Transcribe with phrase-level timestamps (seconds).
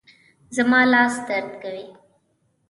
[0.55, 1.85] زما لاس درد کوي